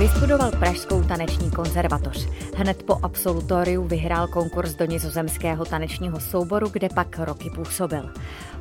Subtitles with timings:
[0.00, 2.28] Vystudoval Pražskou taneční konzervatoř.
[2.56, 8.10] Hned po absolutoriu vyhrál konkurs do nizozemského tanečního souboru, kde pak roky působil.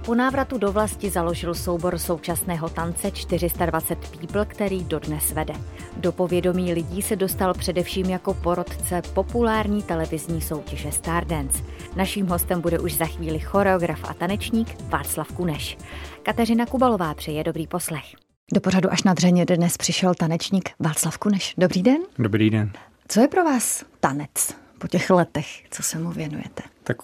[0.06, 5.54] Po návratu do vlasti založil soubor současného tance 420 People, který dodnes vede.
[5.98, 11.64] Do povědomí lidí se dostal především jako porodce populární televizní soutěže Stardance.
[11.96, 15.78] Naším hostem bude už za chvíli choreograf a tanečník Václav Kuneš.
[16.24, 18.29] Kateřina Kubalová přeje dobrý poslech.
[18.54, 21.54] Do pořadu až na dřeně dnes přišel tanečník Václav Kuneš.
[21.58, 21.98] Dobrý den.
[22.20, 22.72] Dobrý den.
[23.08, 26.64] Co je pro vás tanec po těch letech, co se mu věnujete?
[26.84, 26.98] Tak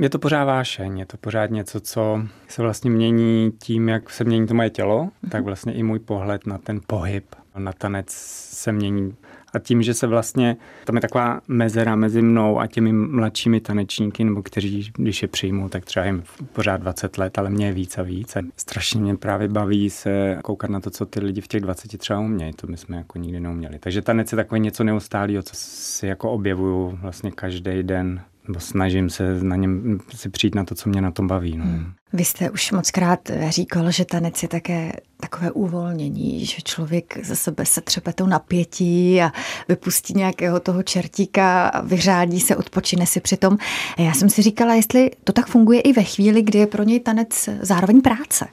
[0.00, 4.24] je to pořád vášeň, je to pořád něco, co se vlastně mění tím, jak se
[4.24, 5.28] mění to moje tělo, mm-hmm.
[5.30, 8.10] tak vlastně i můj pohled na ten pohyb, na tanec
[8.50, 9.16] se mění
[9.52, 14.24] a tím, že se vlastně, tam je taková mezera mezi mnou a těmi mladšími tanečníky,
[14.24, 17.98] nebo kteří, když je přijmou, tak třeba jim pořád 20 let, ale mě je víc
[17.98, 18.36] a víc.
[18.36, 21.98] A strašně mě právě baví se koukat na to, co ty lidi v těch 20
[21.98, 22.52] třeba umějí.
[22.52, 23.78] To my jsme jako nikdy neuměli.
[23.78, 29.10] Takže tanec je takové něco neustálého, co si jako objevuju vlastně každý den nebo snažím
[29.10, 31.56] se na něm si přijít na to, co mě na tom baví.
[31.56, 31.64] No.
[31.64, 31.92] Hmm.
[32.12, 37.36] Vy jste už moc krát říkal, že tanec je také takové uvolnění, že člověk ze
[37.36, 39.32] sebe se třepe to napětí a
[39.68, 43.58] vypustí nějakého toho čertíka a vyřádí se, odpočine si přitom.
[43.98, 47.00] Já jsem si říkala, jestli to tak funguje i ve chvíli, kdy je pro něj
[47.00, 48.46] tanec zároveň práce.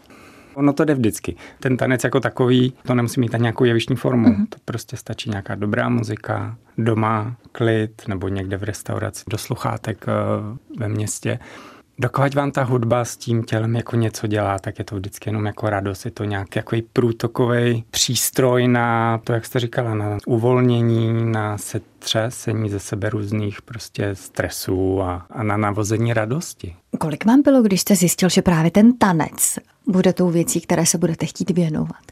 [0.55, 1.35] Ono to jde vždycky.
[1.59, 4.27] Ten tanec jako takový, to nemusí mít nějakou jevištní formu.
[4.27, 4.45] Mm-hmm.
[4.49, 10.11] To prostě stačí nějaká dobrá muzika, doma, klid, nebo někde v restauraci, do sluchátek eh,
[10.79, 11.39] ve městě.
[11.99, 15.45] Dokud vám ta hudba s tím tělem jako něco dělá, tak je to vždycky jenom
[15.45, 16.05] jako radost.
[16.05, 22.69] Je to nějaký jako průtokový přístroj na to, jak jste říkala, na uvolnění, na setřesení
[22.69, 26.75] ze sebe různých prostě stresů a, a na navození radosti.
[26.99, 30.97] Kolik vám bylo, když jste zjistil, že právě ten tanec bude tou věcí, které se
[30.97, 32.11] budete chtít věnovat?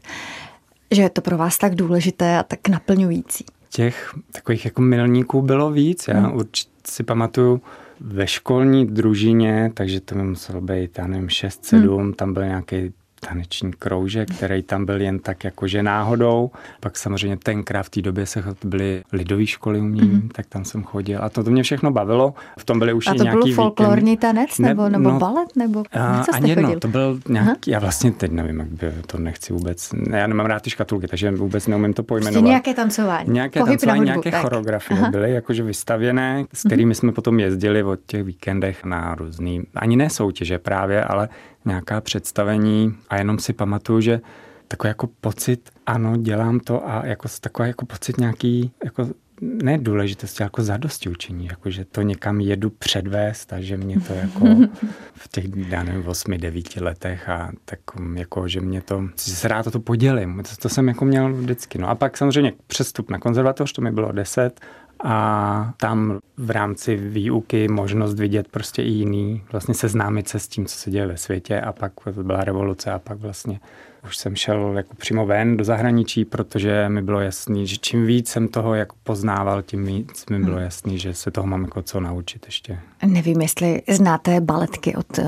[0.90, 3.44] Že je to pro vás tak důležité a tak naplňující?
[3.70, 6.08] Těch takových jako milníků bylo víc.
[6.08, 6.36] Já hmm.
[6.36, 7.60] určitě si pamatuju,
[8.00, 12.12] ve školní družině, takže to by muselo být, já nevím, 6-7, hmm.
[12.12, 12.92] tam byl nějaký
[13.28, 16.50] taneční kroužek, který tam byl jen tak jakože náhodou.
[16.80, 20.28] Pak samozřejmě tenkrát v té době se byly lidové školy umění, mm-hmm.
[20.32, 22.34] tak tam jsem chodil a to, to mě všechno bavilo.
[22.58, 25.56] V tom byly už a to nějaký byl folklorní tanec nebo, ne, nebo no, balet?
[25.56, 27.56] Nebo a, ani jedno, to byl nějaký, Aha.
[27.66, 31.30] já vlastně teď nevím, jak by to nechci vůbec, já nemám rád ty škatulky, takže
[31.30, 32.32] vůbec neumím to pojmenovat.
[32.32, 33.30] Prostě nějaké tancování.
[33.30, 34.42] Nějaké Pohyb tancování, hudbu, nějaké tak.
[34.42, 35.10] choreografie Aha.
[35.10, 36.98] byly jakože vystavěné, s kterými mm-hmm.
[36.98, 41.28] jsme potom jezdili od těch víkendech na různý, ani ne soutěže právě, ale
[41.64, 44.20] nějaká představení a jenom si pamatuju, že
[44.68, 49.08] takový jako pocit, ano, dělám to a jako takový jako pocit nějaký, jako
[49.40, 54.12] ne důležitosti, jako zadosti učení, jako že to někam jedu předvést a že mě to
[54.12, 54.46] jako
[55.14, 57.78] v těch, já nevím, 8, 9 letech a tak
[58.14, 61.78] jako, že mě to, se rád to podělím, to, to jsem jako měl vždycky.
[61.78, 64.60] No a pak samozřejmě přestup na konzervatoř, to mi bylo 10
[65.04, 70.66] a tam v rámci výuky možnost vidět prostě i jiný, vlastně seznámit se s tím,
[70.66, 71.92] co se děje ve světě a pak
[72.22, 73.60] byla revoluce a pak vlastně
[74.04, 78.28] už jsem šel jako přímo ven do zahraničí, protože mi bylo jasný, že čím víc
[78.28, 80.64] jsem toho jako poznával, tím víc mi bylo hmm.
[80.64, 82.78] jasný, že se toho mám jako co naučit ještě.
[83.06, 85.18] Nevím, jestli znáte baletky od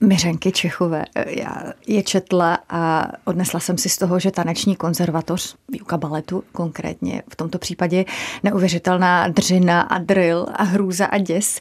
[0.00, 1.04] Miřenky Čechové.
[1.26, 7.22] Já je četla a odnesla jsem si z toho, že taneční konzervatoř, výuka baletu konkrétně,
[7.32, 8.04] v tomto případě
[8.42, 11.60] neuvěřitelná dřina a drill a hrůza a děs.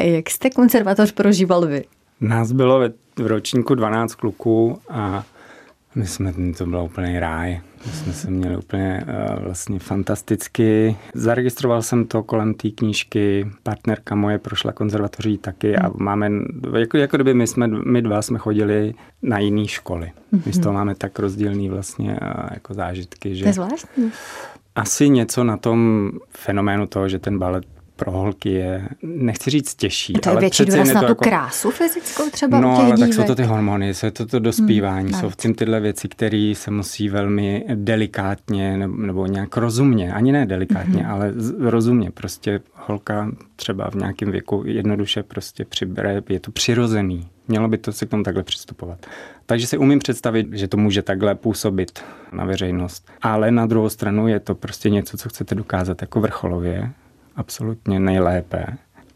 [0.00, 1.84] Jak jste konzervatoř prožíval vy?
[2.20, 2.80] Nás bylo
[3.18, 5.24] v ročníku 12 kluků a
[5.94, 7.60] my jsme, to byl úplný ráj.
[7.86, 10.96] My jsme se měli úplně uh, vlastně fantasticky.
[11.14, 13.50] Zaregistroval jsem to kolem té knížky.
[13.62, 15.96] Partnerka moje prošla konzervatoří taky a hmm.
[15.98, 16.30] máme,
[16.78, 20.12] jako, jako kdyby my, jsme, my dva jsme chodili na jiné školy.
[20.46, 20.78] My z toho hmm.
[20.78, 23.34] máme tak rozdílný vlastně uh, jako zážitky.
[23.34, 24.12] Že to je zvláštní.
[24.74, 27.64] Asi něco na tom fenoménu toho, že ten balet
[27.96, 30.12] pro holky je, nechci říct těžší.
[30.12, 31.24] To je ale větší důraz na tu jako...
[31.24, 33.10] krásu fyzickou třeba No, u těch ale dívek.
[33.10, 36.08] tak jsou to ty hormony, jsou to to dospívání, hmm, jsou v tím tyhle věci,
[36.08, 41.12] které se musí velmi delikátně nebo, nebo nějak rozumně, ani ne delikátně, hmm.
[41.12, 42.10] ale rozumně.
[42.10, 47.28] Prostě holka třeba v nějakém věku jednoduše prostě přibere, je to přirozený.
[47.48, 49.06] Mělo by to se k tomu takhle přistupovat.
[49.46, 53.10] Takže si umím představit, že to může takhle působit na veřejnost.
[53.22, 56.90] Ale na druhou stranu je to prostě něco, co chcete dokázat jako vrcholově
[57.36, 58.66] absolutně nejlépe.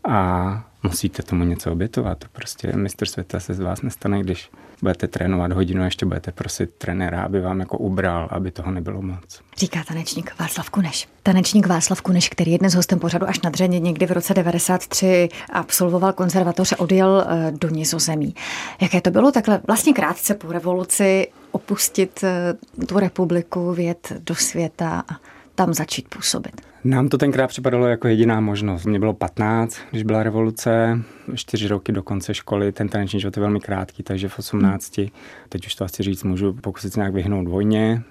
[0.08, 2.25] A musíte tomu něco obětovat.
[2.32, 4.50] Prostě mistr světa se z vás nestane, když
[4.82, 9.02] budete trénovat hodinu a ještě budete prosit trenéra, aby vám jako ubral, aby toho nebylo
[9.02, 9.43] moc.
[9.56, 11.08] Říká tanečník Václav Kuneš.
[11.22, 15.28] Tanečník Václav Kuneš, který je dnes hostem pořadu až na dřeně, někdy v roce 93
[15.52, 18.34] absolvoval konzervatoř a odjel eh, do Nizozemí.
[18.81, 25.05] Jaké to bylo takhle vlastně krátce po revoluci opustit eh, tu republiku, vět do světa
[25.08, 25.16] a
[25.55, 26.69] tam začít působit?
[26.84, 28.84] Nám to tenkrát připadalo jako jediná možnost.
[28.84, 31.02] Mně bylo 15, když byla revoluce,
[31.34, 35.00] čtyři roky do konce školy, ten taneční život je velmi krátký, takže v 18,
[35.48, 38.02] teď už to asi říct můžu, pokusit se nějak vyhnout vojně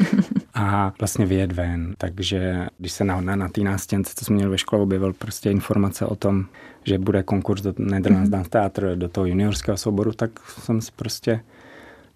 [0.54, 1.94] a vlastně vyjet ven.
[1.98, 5.50] Takže když se na, na, na té nástěnce, co jsme měli ve škole, objevil prostě
[5.50, 6.44] informace o tom,
[6.84, 8.32] že bude konkurs do Netherlands mm.
[8.32, 11.40] Dance Theatre, do toho juniorského souboru, tak jsem si prostě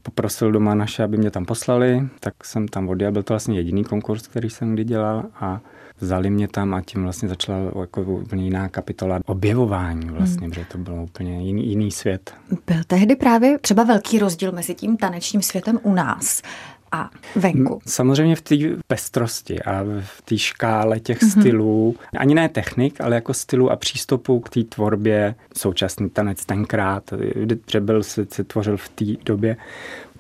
[0.03, 3.13] poprosil doma naše, aby mě tam poslali, tak jsem tam odjel.
[3.13, 5.61] Byl to vlastně jediný konkurs, který jsem kdy dělal a
[6.05, 10.51] vzali mě tam a tím vlastně začala jako úplně jiná kapitola objevování vlastně, hmm.
[10.51, 12.35] protože to bylo úplně jiný, jiný svět.
[12.67, 16.43] Byl tehdy právě třeba velký rozdíl mezi tím tanečním světem u nás
[16.93, 17.81] a venku.
[17.87, 18.57] Samozřejmě v té
[18.87, 21.41] pestrosti a v té škále těch mm-hmm.
[21.41, 27.15] stylů, ani ne technik, ale jako stylu a přístupu k té tvorbě současný tanec tenkrát,
[27.71, 29.57] že byl se, se tvořil v té době,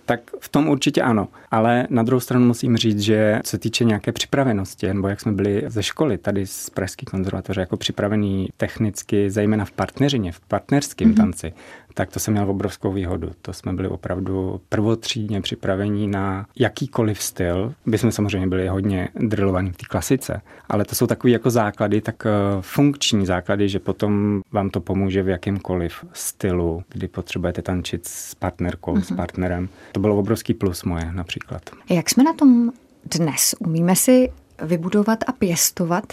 [0.05, 1.29] tak v tom určitě ano.
[1.51, 5.33] Ale na druhou stranu musím říct, že co se týče nějaké připravenosti, nebo jak jsme
[5.33, 11.13] byli ze školy tady z Pražské konzervatoře jako připravený technicky, zejména v partneřině, v partnerském
[11.13, 11.17] mm-hmm.
[11.17, 11.53] tanci,
[11.95, 13.31] tak to jsem měl obrovskou výhodu.
[13.43, 17.75] To jsme byli opravdu prvotřídně připravení na jakýkoliv styl.
[17.87, 22.01] My jsme samozřejmě byli hodně drillovaní v té klasice, ale to jsou takové jako základy,
[22.01, 22.31] tak eh,
[22.61, 28.95] funkční základy, že potom vám to pomůže v jakýmkoliv stylu, kdy potřebujete tančit s partnerkou,
[28.95, 29.03] mm-hmm.
[29.03, 29.17] s mhm.
[29.17, 29.69] partnerem.
[29.93, 31.63] To bylo obrovský plus moje například.
[31.91, 32.73] Jak jsme na tom
[33.05, 33.55] dnes?
[33.59, 34.31] Umíme si
[34.63, 36.13] vybudovat a pěstovat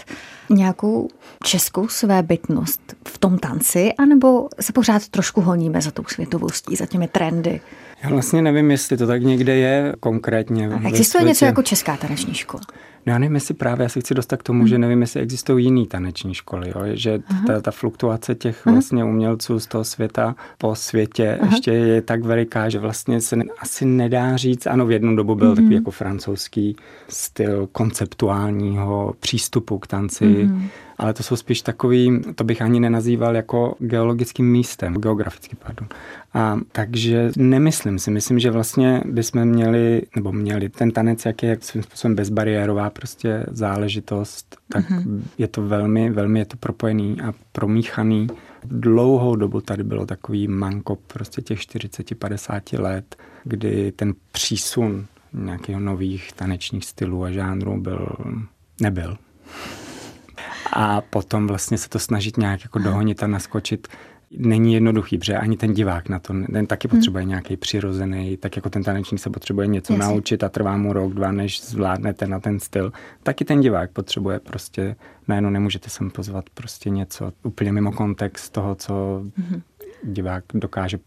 [0.50, 1.08] nějakou
[1.44, 7.08] českou svébytnost v tom tanci, anebo se pořád trošku honíme za tou světovostí, za těmi
[7.08, 7.60] trendy?
[8.02, 10.68] Já vlastně nevím, jestli to tak někde je konkrétně.
[10.68, 12.62] A existuje něco jako česká taneční škola?
[13.06, 14.68] No já nevím, jestli právě, já se chci dostat k tomu, hmm.
[14.68, 16.80] že nevím, jestli existují jiný taneční školy, jo?
[16.92, 18.74] že ta, ta fluktuace těch Aha.
[18.74, 21.50] vlastně umělců z toho světa po světě Aha.
[21.50, 25.34] ještě je tak veliká, že vlastně se ne, asi nedá říct, ano, v jednu dobu
[25.34, 25.56] byl hmm.
[25.56, 26.76] takový jako francouzský
[27.08, 30.68] styl konceptuálního přístupu k tanci, hmm
[31.02, 35.88] ale to jsou spíš takový, to bych ani nenazýval jako geologickým místem, geografický, pardon.
[36.34, 41.58] A takže nemyslím si, myslím, že vlastně bychom měli, nebo měli ten tanec, jak je
[41.60, 45.22] svým způsobem bezbariérová prostě záležitost, tak mm-hmm.
[45.38, 48.26] je to velmi, velmi je to propojený a promíchaný.
[48.64, 56.32] Dlouhou dobu tady bylo takový manko prostě těch 40-50 let, kdy ten přísun nějakých nových
[56.32, 58.08] tanečních stylů a žánrů byl,
[58.80, 59.16] nebyl
[60.72, 63.88] a potom vlastně se to snažit nějak jako dohonit a naskočit
[64.36, 66.98] není jednoduchý, protože ani ten divák na to, ten taky hmm.
[66.98, 67.28] potřebuje hmm.
[67.28, 70.06] nějaký přirozený, tak jako ten tanečník se potřebuje něco Jasně.
[70.06, 72.92] naučit a trvá mu rok, dva, než zvládnete na ten styl.
[73.22, 74.96] Taky ten divák potřebuje prostě,
[75.28, 79.62] najednou nemůžete sem pozvat prostě něco úplně mimo kontext toho, co hmm.
[80.04, 80.98] divák dokáže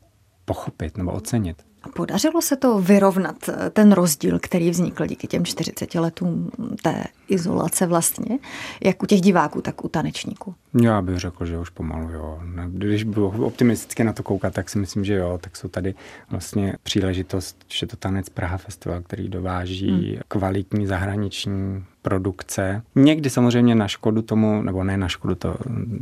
[0.46, 1.58] pochopit nebo ocenit.
[1.94, 6.52] Podařilo se to vyrovnat eh, ten rozdíl, který vznikl díky těm 40 letům
[6.84, 8.40] té izolace vlastně,
[8.84, 10.56] jak u těch diváků, tak u tanečníků?
[10.82, 12.40] Já bych řekl, že už pomalu jo.
[12.68, 15.40] Když bylo optimisticky na to koukat, tak si myslím, že jo.
[15.42, 15.96] Tak jsou tady
[16.30, 20.22] vlastně příležitost, že to Tanec Praha Festival, který dováží hmm.
[20.28, 22.82] kvalitní zahraniční produkce.
[22.96, 25.56] Někdy samozřejmě na škodu tomu, nebo ne na škodu, to,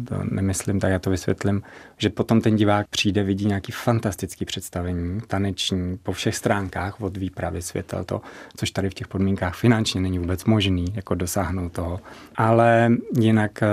[0.08, 1.62] to nemyslím, tak já to vysvětlím,
[1.98, 7.62] že potom ten divák přijde, vidí nějaký fantastický představení, taneční, po všech stránkách od výpravy
[7.62, 8.22] světel, to,
[8.58, 12.00] což tady v těch podmínkách finančně není vůbec možný, jako dosáhnout toho.
[12.36, 13.68] Ale jinak eh,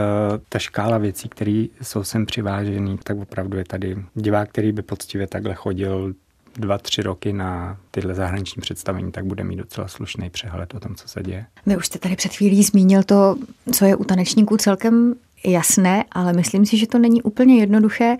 [0.48, 5.26] ta škála věcí, které jsou sem přivážený, tak opravdu je tady divák, který by poctivě
[5.26, 6.14] takhle chodil
[6.56, 10.94] dva, tři roky na tyhle zahraniční představení, tak bude mít docela slušný přehled o tom,
[10.94, 11.46] co se děje.
[11.66, 13.36] Vy už jste tady před chvílí zmínil to,
[13.72, 15.14] co je u tanečníků celkem
[15.46, 18.16] jasné, ale myslím si, že to není úplně jednoduché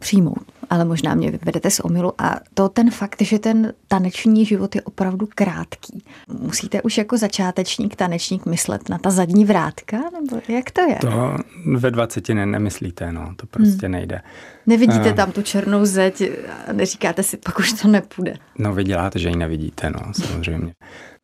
[0.00, 2.12] přijmout ale možná mě vyvedete z omilu.
[2.18, 6.04] A to ten fakt, že ten taneční život je opravdu krátký.
[6.40, 10.96] Musíte už jako začátečník, tanečník myslet na ta zadní vrátka, nebo jak to je?
[11.00, 11.36] To
[11.76, 13.92] ve 20 ne, nemyslíte, no, to prostě hmm.
[13.92, 14.22] nejde.
[14.66, 16.22] Nevidíte uh, tam tu černou zeď
[16.68, 18.36] a neříkáte si, pak už to nepůjde.
[18.58, 20.72] No vy děláte, že ji nevidíte, no, samozřejmě.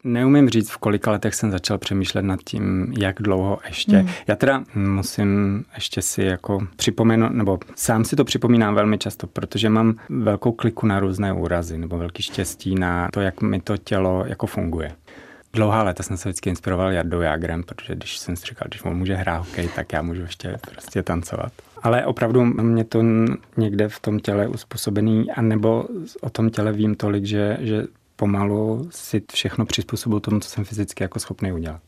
[0.04, 3.96] Neumím říct, v kolika letech jsem začal přemýšlet nad tím, jak dlouho ještě.
[3.96, 4.08] Hmm.
[4.26, 9.68] Já teda musím ještě si jako připomenout, nebo sám si to připomínám velmi často, protože
[9.68, 14.24] mám velkou kliku na různé úrazy, nebo velký štěstí na to, jak mi to tělo
[14.26, 14.92] jako funguje.
[15.52, 18.94] Dlouhá léta jsem se vždycky inspiroval Jardou Jagrem, protože když jsem si říkal, když on
[18.94, 21.52] může hrát hokej, tak já můžu ještě prostě tancovat.
[21.82, 23.02] Ale opravdu mě to
[23.56, 25.84] někde v tom těle uspůsobený, anebo
[26.20, 27.86] o tom těle vím tolik, že, že
[28.22, 31.80] pomalu si všechno přizpůsobil tomu, co jsem fyzicky jako schopný udělat.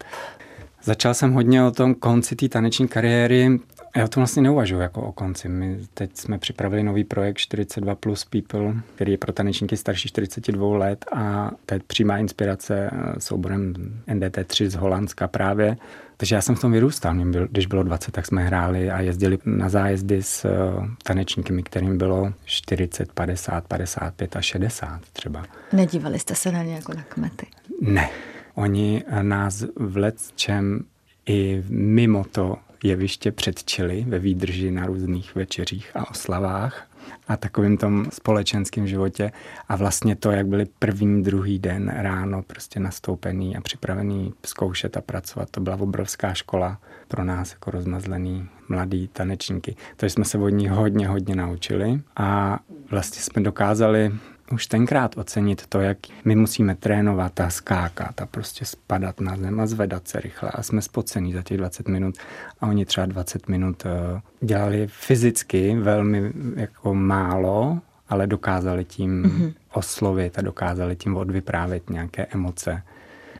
[0.82, 3.60] Začal jsem hodně o tom konci té taneční kariéry.
[3.96, 5.48] Já o tom vlastně neuvažuji jako o konci.
[5.48, 10.78] My teď jsme připravili nový projekt 42 plus people, který je pro tanečníky starší 42
[10.78, 13.74] let a teď přímá inspirace eh, souborem
[14.08, 15.76] NDT3 z Holandska právě.
[16.16, 17.14] Takže já jsem v tom vyrůstal.
[17.14, 21.62] Mě byl, když bylo 20, tak jsme hráli a jezdili na zájezdy s uh, tanečníky,
[21.62, 25.44] kterým bylo 40, 50, 55 a 60 třeba.
[25.72, 27.46] Nedívali jste se na ně jako na kmety?
[27.80, 28.08] Ne.
[28.54, 30.84] Oni nás v čem
[31.26, 36.90] i mimo to jeviště předčili ve výdrži na různých večeřích a oslavách
[37.28, 39.32] a takovým tom společenském životě.
[39.68, 45.00] A vlastně to, jak byli první, druhý den ráno prostě nastoupený a připravený zkoušet a
[45.00, 49.76] pracovat, to byla obrovská škola pro nás jako rozmazlený mladý tanečníky.
[49.96, 52.58] Takže jsme se od ní hodně, hodně naučili a
[52.90, 54.12] vlastně jsme dokázali
[54.52, 59.60] už tenkrát ocenit to, jak my musíme trénovat a skákat a prostě spadat na zem
[59.60, 62.14] a zvedat se rychle a jsme spocený za těch 20 minut
[62.60, 69.54] a oni třeba 20 minut eh, dělali fyzicky velmi jako málo, ale dokázali tím mm-hmm.
[69.72, 72.82] oslovit a dokázali tím odvyprávět nějaké emoce,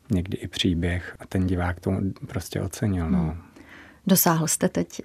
[0.09, 1.91] někdy i příběh a ten divák to
[2.27, 3.09] prostě ocenil.
[3.09, 3.23] No.
[3.23, 3.37] Mm.
[4.07, 5.01] Dosáhl jste teď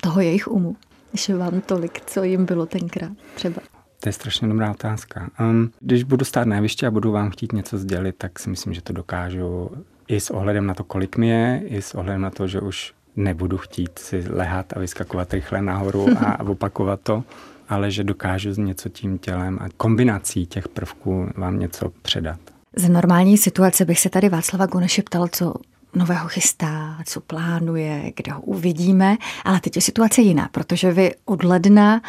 [0.00, 0.76] toho jejich umu,
[1.12, 3.62] že vám tolik, co jim bylo tenkrát třeba?
[4.02, 5.30] To je strašně dobrá otázka.
[5.40, 8.74] Um, když budu stát na jevišti a budu vám chtít něco sdělit, tak si myslím,
[8.74, 9.70] že to dokážu
[10.08, 12.92] i s ohledem na to, kolik mi je, i s ohledem na to, že už
[13.16, 17.24] nebudu chtít si lehat a vyskakovat rychle nahoru a opakovat to,
[17.68, 22.40] ale že dokážu něco tím tělem a kombinací těch prvků vám něco předat.
[22.76, 25.54] Z normální situace bych se tady Václava Guneše ptal, co
[25.94, 31.44] nového chystá, co plánuje, kde ho uvidíme, ale teď je situace jiná, protože vy od
[31.44, 32.02] ledna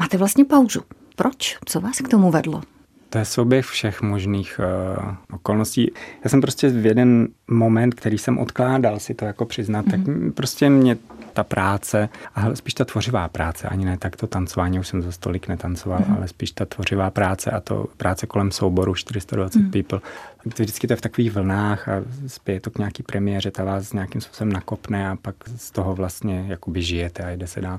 [0.00, 0.80] máte vlastně pauzu.
[1.20, 1.58] Proč?
[1.64, 2.62] Co vás k tomu vedlo?
[3.10, 4.60] To je souběh všech možných
[4.98, 5.92] uh, okolností.
[6.24, 9.90] Já jsem prostě v jeden moment, který jsem odkládal si to jako přiznat, mm-hmm.
[9.90, 10.32] tak mhm.
[10.32, 10.96] prostě mě
[11.32, 15.12] ta práce, a spíš ta tvořivá práce, ani ne tak to tancování, už jsem za
[15.12, 16.16] stolik netancoval, mm-hmm.
[16.16, 19.70] ale spíš ta tvořivá práce a to práce kolem souboru 420 mm-hmm.
[19.70, 20.00] people.
[20.44, 21.92] Vždycky to je v takových vlnách a
[22.26, 26.44] spěje to k nějaký premiéře, ta vás nějakým způsobem nakopne a pak z toho vlastně
[26.48, 27.78] jakoby žijete a jde se dál.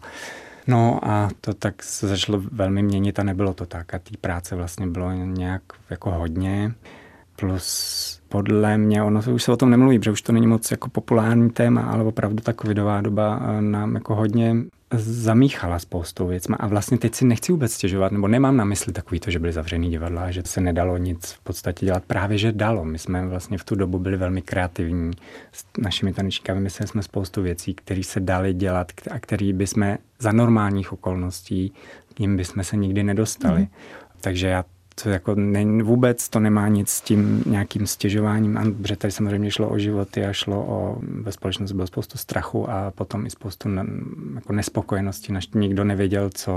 [0.68, 3.94] No a to tak se začalo velmi měnit a nebylo to tak.
[3.94, 6.72] A té práce vlastně bylo nějak jako hodně.
[7.36, 10.90] Plus podle mě, ono už se o tom nemluví, protože už to není moc jako
[10.90, 14.56] populární téma, ale opravdu ta covidová doba eh, nám jako hodně
[14.98, 19.20] zamíchala spoustou věcma a vlastně teď si nechci vůbec stěžovat, nebo nemám na mysli takový
[19.20, 22.04] to, že byly zavřený divadla, že se nedalo nic v podstatě dělat.
[22.08, 22.86] Právě, že dalo.
[22.86, 25.12] My jsme vlastně v tu dobu byli velmi kreativní
[25.52, 30.32] s našimi tanečníky, mysleli jsme spoustu věcí, které se daly dělat a které bychom za
[30.32, 31.74] normálních okolností,
[32.20, 33.62] jim bychom se nikdy nedostali.
[33.62, 33.68] Mm.
[34.22, 39.12] Takže já to jako ne, vůbec to nemá nic s tím nějakým stěžováním, protože tady
[39.12, 43.30] samozřejmě šlo o životy a šlo o, ve společnosti bylo spoustu strachu a potom i
[43.30, 43.86] spoustu ne,
[44.36, 46.54] jako nespokojenosti, naš nikdo nevěděl, co,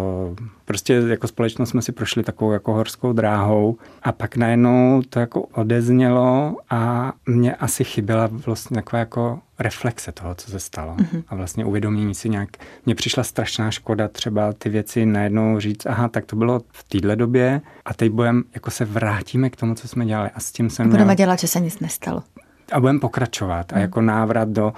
[0.64, 5.43] prostě jako společnost jsme si prošli takovou jako horskou dráhou a pak najednou to jako
[5.43, 10.96] odeznělo a mě asi chyběla vlastně taková jako reflexe toho, co se stalo.
[10.96, 11.23] Mm-hmm.
[11.28, 12.49] A vlastně uvědomění si nějak,
[12.87, 17.16] mně přišla strašná škoda třeba ty věci najednou říct, aha, tak to bylo v téhle
[17.16, 20.30] době a teď budeme, jako se vrátíme k tomu, co jsme dělali.
[20.34, 21.16] A s tím jsem Budeme měl...
[21.16, 22.23] dělat, že se nic nestalo.
[22.73, 23.73] A budeme pokračovat.
[23.73, 23.76] Mm.
[23.76, 23.82] A mhm.
[23.82, 24.73] jako návrat do,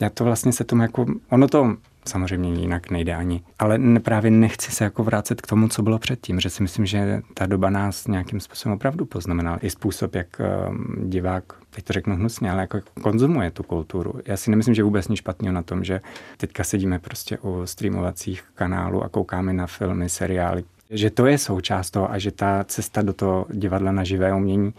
[0.00, 1.76] já to vlastně se tomu jako, ono to
[2.08, 3.42] samozřejmě jinak nejde ani.
[3.58, 7.22] Ale právě nechci se jako vrátit k tomu, co bylo předtím, že si myslím, že
[7.34, 9.58] ta doba nás nějakým způsobem opravdu poznamenala.
[9.62, 14.14] I způsob, jak um, divák, teď to řeknu hnusně, ale jako konzumuje tu kulturu.
[14.26, 16.00] Já si nemyslím, že vůbec nic špatného na tom, že
[16.36, 21.90] teďka sedíme prostě u streamovacích kanálů a koukáme na filmy, seriály, že to je součást
[21.90, 24.74] toho a že ta cesta do toho divadla na živé umění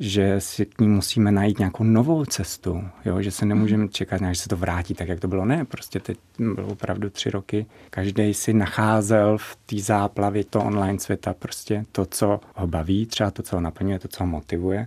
[0.00, 3.22] že si k ní musíme najít nějakou novou cestu, jo?
[3.22, 5.44] že se nemůžeme čekat, že se to vrátí tak, jak to bylo.
[5.44, 7.66] Ne, prostě teď bylo opravdu tři roky.
[7.90, 13.30] Každý si nacházel v té záplavě to online světa prostě to, co ho baví, třeba
[13.30, 14.86] to, co ho naplňuje, to, co ho motivuje.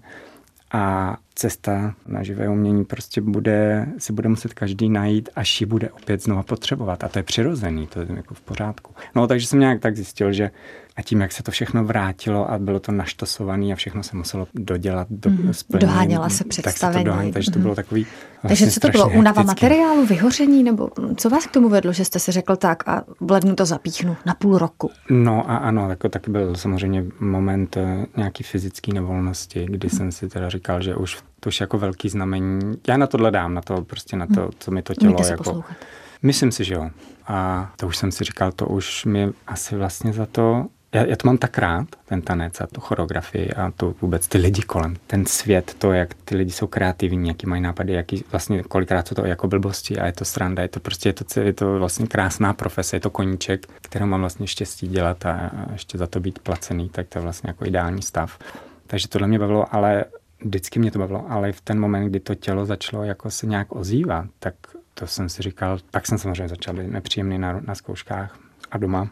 [0.71, 5.89] A cesta na živé umění prostě bude, si bude muset každý najít, až ji bude
[5.89, 7.03] opět znova potřebovat.
[7.03, 8.93] A to je přirozený, to je jako v pořádku.
[9.15, 10.51] No, takže jsem nějak tak zjistil, že
[10.95, 14.47] a tím, jak se to všechno vrátilo a bylo to naštosované a všechno se muselo
[14.53, 17.05] dodělat, do, mm, splnění, doháněla se představení.
[17.05, 18.05] Tak se to takže to bylo takový
[18.43, 19.09] vlastně Takže co to bylo?
[19.09, 20.63] Únava materiálu, vyhoření?
[20.63, 23.65] Nebo co vás k tomu vedlo, že jste si řekl tak a v lednu to
[23.65, 24.91] zapíchnu na půl roku?
[25.09, 29.97] No a ano, jako taky byl samozřejmě moment eh, nějaký fyzické nevolnosti, kdy mm.
[29.97, 32.77] jsem si teda říkal, že už to už jako velký znamení.
[32.87, 34.51] Já na tohle dám, na to prostě na to, mhm.
[34.59, 35.43] co mi to tělo jako...
[35.43, 35.77] Poslouchat
[36.23, 36.89] Myslím si, že jo.
[37.27, 41.15] A to už jsem si říkal, to už mi asi vlastně za to já, já
[41.15, 44.95] to mám tak rád, ten tanec a tu choreografii a to vůbec ty lidi kolem,
[45.07, 49.15] ten svět, to, jak ty lidi jsou kreativní, jaký mají nápady, jaký vlastně kolikrát jsou
[49.15, 52.07] to jako blbosti a je to sranda, je to prostě, je to, je to vlastně
[52.07, 56.39] krásná profese, je to koníček, kterou mám vlastně štěstí dělat a ještě za to být
[56.39, 58.39] placený, tak to je vlastně jako ideální stav.
[58.87, 60.05] Takže tohle mě bavilo, ale
[60.41, 63.75] vždycky mě to bavilo, ale v ten moment, kdy to tělo začalo jako se nějak
[63.75, 64.55] ozývat, tak
[64.93, 68.39] to jsem si říkal, tak jsem samozřejmě začal být nepříjemný na, na zkouškách
[68.71, 69.07] a doma.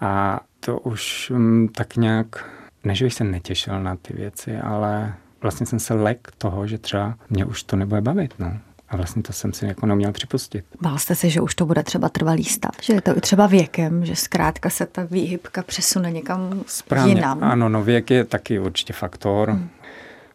[0.00, 2.50] A to už um, tak nějak,
[2.84, 7.14] než bych se netěšil na ty věci, ale vlastně jsem se lek toho, že třeba
[7.30, 8.58] mě už to nebude bavit, no.
[8.88, 10.64] A vlastně to jsem si jako neměl připustit.
[10.80, 13.46] Bál jste si, že už to bude třeba trvalý stav, že je to i třeba
[13.46, 17.14] věkem, že zkrátka se ta výhybka přesune někam Správně.
[17.14, 17.44] jinam.
[17.44, 19.50] Ano, no věk je taky určitě faktor.
[19.50, 19.68] Hmm.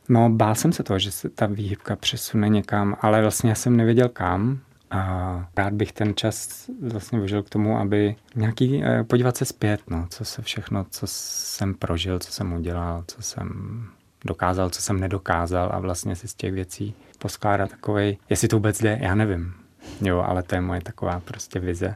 [0.09, 3.77] No, bál jsem se toho, že se ta výhybka přesune někam, ale vlastně já jsem
[3.77, 4.59] nevěděl kam.
[4.91, 9.81] A rád bych ten čas vlastně využil k tomu, aby nějaký, eh, podívat se zpět,
[9.89, 13.49] no, co se všechno, co jsem prožil, co jsem udělal, co jsem
[14.25, 18.81] dokázal, co jsem nedokázal a vlastně si z těch věcí poskládat takovej, jestli to vůbec
[18.81, 19.53] jde, já nevím.
[20.01, 21.95] Jo, ale to je moje taková prostě vize.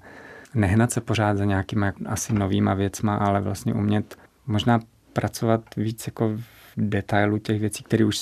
[0.53, 4.79] Nehnat se pořád za nějakýma asi novýma věcma, ale vlastně umět možná
[5.13, 6.31] pracovat víc jako
[6.77, 8.17] detailu těch věcí, které už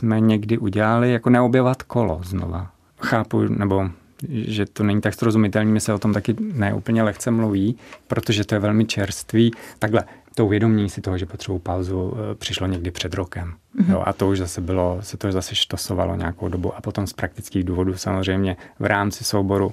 [0.00, 2.70] jsme někdy udělali, jako neobjevat kolo znova
[3.00, 3.90] chápu, nebo
[4.28, 8.54] že to není tak srozumitelné, mi se o tom taky neúplně lehce mluví, protože to
[8.54, 9.50] je velmi čerstvý.
[9.78, 13.54] Takhle, to uvědomění si toho, že potřebuji pauzu, eh, přišlo někdy před rokem.
[13.76, 13.92] Mm-hmm.
[13.92, 16.76] Jo, a to už zase bylo, se to zase štosovalo nějakou dobu.
[16.76, 19.72] A potom z praktických důvodů samozřejmě v rámci souboru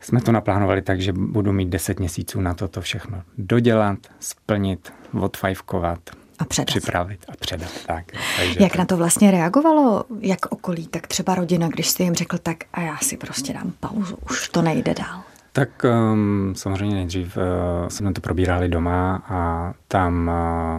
[0.00, 4.92] jsme to naplánovali tak, že budu mít 10 měsíců na to to všechno dodělat, splnit,
[5.20, 5.98] odfajfkovat,
[6.42, 6.66] a předat.
[6.66, 7.70] Připravit a předat.
[7.86, 8.04] Tak,
[8.36, 8.78] takže Jak to...
[8.78, 12.80] na to vlastně reagovalo, jak okolí, tak třeba rodina, když jste jim řekl, tak a
[12.80, 15.22] já si prostě dám pauzu, už to nejde dál.
[15.52, 17.42] Tak um, samozřejmě nejdřív uh,
[17.88, 20.30] jsme to probírali doma a tam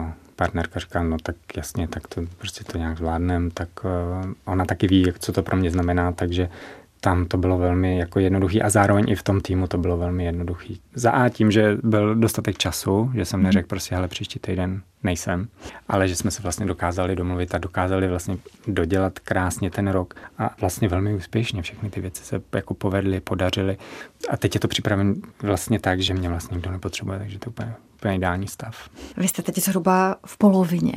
[0.04, 4.64] uh, partnerka říká, no tak jasně, tak to prostě to nějak zvládnem, tak uh, ona
[4.64, 6.48] taky ví, co to pro mě znamená, takže
[7.04, 10.24] tam to bylo velmi jako jednoduchý a zároveň i v tom týmu to bylo velmi
[10.24, 10.80] jednoduchý.
[10.94, 13.46] Za A tím, že byl dostatek času, že jsem mhm.
[13.46, 15.48] neřekl prostě, hele, příští týden nejsem,
[15.88, 20.54] ale že jsme se vlastně dokázali domluvit a dokázali vlastně dodělat krásně ten rok a
[20.60, 23.76] vlastně velmi úspěšně všechny ty věci se jako povedly, podařily
[24.28, 27.50] a teď je to připraven vlastně tak, že mě vlastně nikdo nepotřebuje, takže to je
[27.50, 28.88] úplně, úplně ideální stav.
[29.16, 30.94] Vy jste teď zhruba v polovině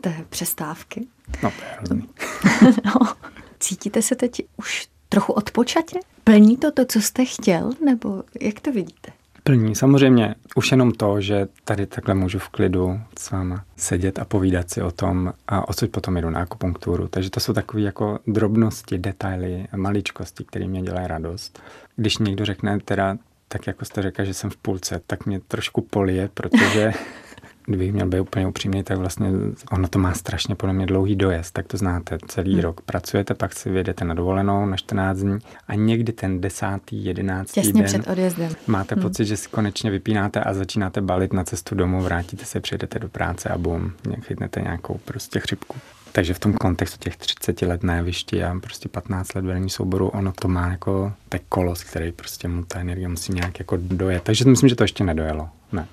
[0.00, 1.06] té přestávky.
[1.42, 2.08] No, to je hrozný.
[2.84, 3.12] no.
[3.60, 5.98] Cítíte se teď už trochu odpočatě?
[6.24, 9.12] Plní to to, co jste chtěl, nebo jak to vidíte?
[9.44, 9.74] Plní.
[9.74, 14.70] Samozřejmě už jenom to, že tady takhle můžu v klidu s váma sedět a povídat
[14.70, 17.08] si o tom, a odsud potom jdu na akupunkturu.
[17.08, 21.62] Takže to jsou takové jako drobnosti, detaily, maličkosti, které mě dělají radost.
[21.96, 23.16] Když někdo řekne teda,
[23.48, 26.92] tak jako jste řekla, že jsem v půlce, tak mě trošku polije, protože
[27.66, 29.30] kdybych měl být úplně upřímný, tak vlastně
[29.70, 32.18] ono to má strašně podle mě dlouhý dojezd, tak to znáte.
[32.28, 32.60] Celý hmm.
[32.60, 37.60] rok pracujete, pak si vyjedete na dovolenou na 14 dní a někdy ten desátý, jedenáctý
[37.60, 38.52] Těsně den před odjezdem.
[38.66, 39.02] máte hmm.
[39.02, 43.08] pocit, že si konečně vypínáte a začínáte balit na cestu domů, vrátíte se, přijedete do
[43.08, 45.76] práce a bum, chytnete nějakou prostě chřipku.
[46.12, 50.08] Takže v tom kontextu těch 30 let na jevišti a prostě 15 let vedení souboru,
[50.08, 54.22] ono to má jako tak kolos, který prostě mu ta energie musí nějak jako dojet.
[54.22, 55.48] Takže myslím, že to ještě nedojelo.
[55.72, 55.86] Ne.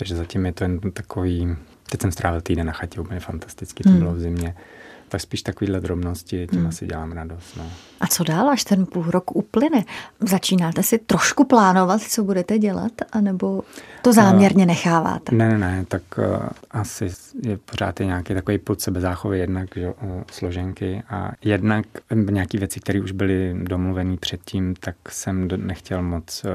[0.00, 1.56] Takže zatím je to jen takový,
[1.90, 3.98] teď jsem strávil týden na chatě, úplně fantasticky, to hmm.
[3.98, 4.54] bylo v zimě.
[5.10, 6.68] Tak spíš takovýhle drobnosti, tím hmm.
[6.68, 7.56] asi dělám radost.
[7.56, 7.64] No.
[8.00, 9.84] A co dál, až ten půl rok uplyne?
[10.20, 13.62] Začínáte si trošku plánovat, co budete dělat, anebo
[14.02, 15.34] to záměrně necháváte?
[15.34, 16.24] Ne, ne, ne, tak uh,
[16.70, 17.08] asi
[17.42, 22.58] je pořád je nějaký takový pod sebe záchovy jednak že, uh, složenky a jednak nějaké
[22.58, 26.50] věci, které už byly domluvené předtím, tak jsem do, nechtěl moc uh,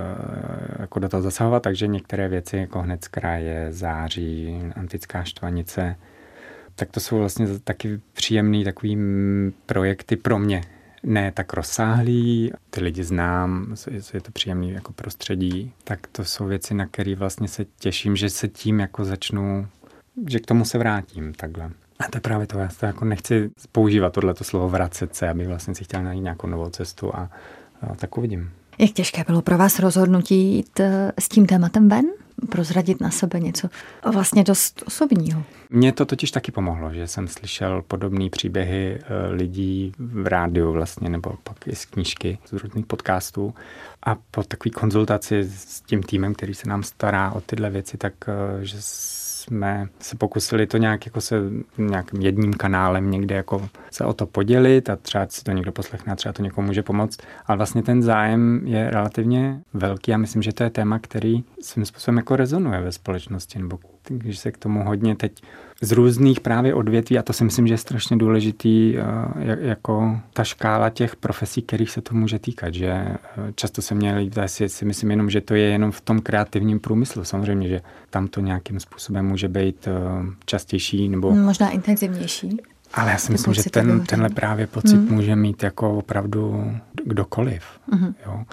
[0.80, 5.96] jako do toho zasahovat, takže některé věci jako hned z kraje, září, antická štvanice,
[6.76, 8.98] tak to jsou vlastně taky příjemný takový
[9.66, 10.62] projekty pro mě.
[11.04, 13.76] Ne tak rozsáhlý, ty lidi znám,
[14.14, 18.30] je to příjemný jako prostředí, tak to jsou věci, na které vlastně se těším, že
[18.30, 19.68] se tím jako začnu,
[20.28, 21.72] že k tomu se vrátím takhle.
[22.00, 25.48] A to je právě to, já to jako nechci používat tohleto slovo vracet se, abych
[25.48, 27.30] vlastně si chtěl najít nějakou novou cestu a,
[27.82, 28.52] a tak uvidím.
[28.78, 32.06] Jak těžké bylo pro vás rozhodnutí jít eh, s tím tématem ven?
[32.50, 33.70] Prozradit na sebe něco
[34.14, 35.44] vlastně dost osobního.
[35.70, 41.10] Mně to totiž taky pomohlo, že jsem slyšel podobné příběhy eh, lidí v rádiu vlastně,
[41.10, 43.54] nebo pak i z knížky, z různých podcastů.
[44.04, 48.14] A po takové konzultaci s tím týmem, který se nám stará o tyhle věci, tak
[48.28, 48.78] eh, že
[49.46, 51.36] jsme se pokusili to nějak jako se
[51.78, 56.14] nějakým jedním kanálem někde jako se o to podělit a třeba si to někdo poslechne
[56.14, 57.20] a třeba to někomu může pomoct.
[57.46, 61.86] Ale vlastně ten zájem je relativně velký a myslím, že to je téma, který svým
[61.86, 63.80] způsobem jako rezonuje ve společnosti, nebo
[64.10, 65.42] když se k tomu hodně teď
[65.82, 70.44] z různých právě odvětví, a to si myslím, že je strašně důležitý, eh, jako ta
[70.44, 73.18] škála těch profesí, kterých se to může týkat, že eh,
[73.56, 76.80] často se mě líbí, si, si myslím jenom, že to je jenom v tom kreativním
[76.80, 77.24] průmyslu.
[77.24, 79.92] Samozřejmě, že tam to nějakým způsobem může být eh,
[80.46, 81.32] častější nebo...
[81.32, 82.58] Možná intenzivnější.
[82.94, 85.16] Ale já si myslím, že ten, tenhle právě pocit mm.
[85.16, 86.72] může mít jako opravdu
[87.06, 87.64] kdokoliv.
[87.94, 88.14] Mm.
[88.26, 88.44] Jo.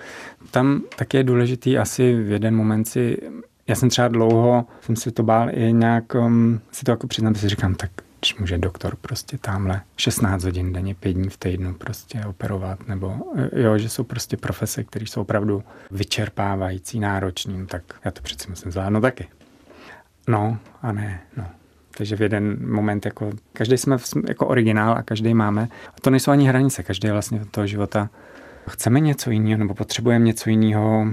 [0.51, 3.19] Tam taky je důležitý asi v jeden moment si
[3.67, 7.35] já jsem třeba dlouho, jsem si to bál i nějak, um, si to jako přiznám,
[7.35, 11.75] si říkám, tak když může doktor prostě tamhle 16 hodin denně, 5 dní v týdnu
[11.75, 13.17] prostě operovat, nebo
[13.53, 18.73] jo, že jsou prostě profese, které jsou opravdu vyčerpávající, náročný, tak já to přece musím
[18.73, 19.29] zvládnout taky.
[20.29, 21.45] No a ne, no.
[21.99, 23.97] Takže v jeden moment jako, každý jsme
[24.29, 25.69] jako originál a každý máme.
[25.97, 28.11] A to nejsou ani hranice, každý vlastně toho života.
[28.69, 31.07] Chceme něco jiného nebo potřebujeme něco jiného,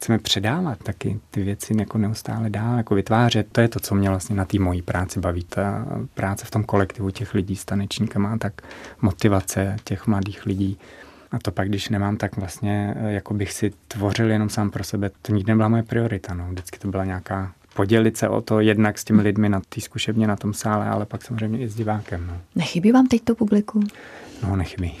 [0.00, 3.46] chceme předávat taky ty věci jako neustále dál, jako vytvářet.
[3.52, 5.44] To je to, co mě vlastně na té mojí práci baví.
[5.44, 8.62] Ta práce v tom kolektivu těch lidí s tanečníkama, tak
[9.02, 10.78] motivace těch mladých lidí.
[11.30, 14.84] A to pak, když nemám, tak vlastně eh, jako bych si tvořil jenom sám pro
[14.84, 15.10] sebe.
[15.22, 16.34] To nikdy nebyla moje priorita.
[16.34, 16.48] No.
[16.48, 20.26] Vždycky to byla nějaká podělit se o to jednak s těmi lidmi na té zkušebně,
[20.26, 22.26] na tom sále, ale pak samozřejmě i s divákem.
[22.26, 22.40] No.
[22.54, 23.86] Nechybí vám teď to publikum?
[24.42, 24.96] No, nechybí.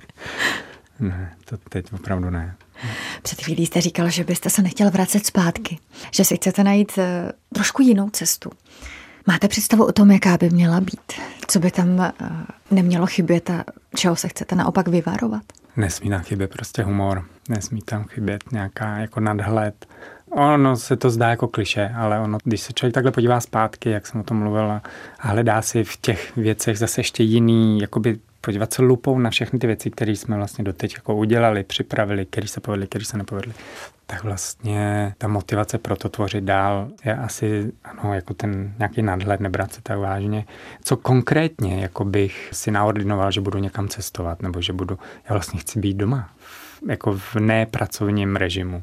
[1.00, 2.54] ne, to teď opravdu ne.
[3.22, 5.78] Před chvílí jste říkal, že byste se nechtěl vracet zpátky,
[6.12, 8.50] že si chcete najít eh, trošku jinou cestu.
[9.26, 11.12] Máte představu o tom, jaká by měla být?
[11.46, 12.12] Co by tam eh,
[12.70, 13.64] nemělo chybět a
[13.96, 15.42] čeho se chcete naopak vyvarovat?
[15.76, 19.86] Nesmí tam chybět prostě humor, nesmí tam chybět nějaká jako nadhled.
[20.30, 24.06] Ono se to zdá jako kliše, ale ono, když se člověk takhle podívá zpátky, jak
[24.06, 24.82] jsem o tom mluvil, a
[25.18, 29.66] hledá si v těch věcech zase ještě jiný, jakoby podívat se lupou na všechny ty
[29.66, 33.54] věci, které jsme vlastně doteď jako udělali, připravili, které se povedly, které se nepovedly,
[34.06, 39.40] tak vlastně ta motivace pro to tvořit dál je asi ano, jako ten nějaký nadhled,
[39.40, 40.44] nebrat se tak vážně.
[40.84, 44.98] Co konkrétně jako bych si naordinoval, že budu někam cestovat, nebo že budu,
[45.28, 46.30] já vlastně chci být doma,
[46.88, 48.82] jako v nepracovním režimu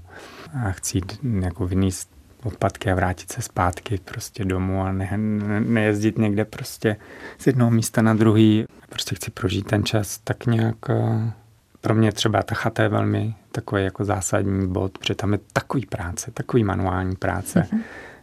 [0.66, 2.15] a chci jít jako vyníst
[2.46, 6.96] odpadky a vrátit se zpátky prostě domů a ne, ne, nejezdit někde prostě
[7.38, 8.66] z jednoho místa na druhý.
[8.90, 11.32] Prostě chci prožít ten čas tak nějak eh,
[11.82, 15.86] pro mě třeba ta chata je velmi takový jako zásadní bod, protože tam je takový
[15.86, 17.80] práce, takový manuální práce, mm-hmm.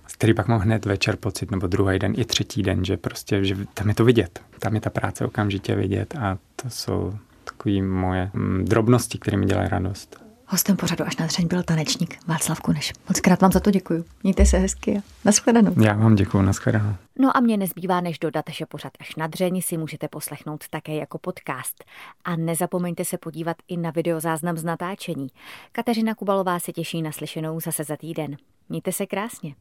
[0.06, 3.44] z který pak mám hned večer pocit, nebo druhý den i třetí den, že prostě,
[3.44, 4.40] že tam je to vidět.
[4.58, 9.46] Tam je ta práce okamžitě vidět a to jsou takové moje mm, drobnosti, které mi
[9.46, 10.22] dělají radost.
[10.52, 12.92] Hostem pořadu až na dřeň byl tanečník Václav Kuneš.
[13.08, 14.04] Moc krát vám za to děkuji.
[14.22, 15.74] Mějte se hezky a nashledanou.
[15.82, 16.94] Já vám děkuji, nashledanou.
[17.18, 20.94] No a mě nezbývá, než dodat, že pořad až na dřeň si můžete poslechnout také
[20.94, 21.84] jako podcast.
[22.24, 25.28] A nezapomeňte se podívat i na videozáznam z natáčení.
[25.72, 28.36] Kateřina Kubalová se těší na slyšenou zase za týden.
[28.68, 29.54] Mějte se krásně.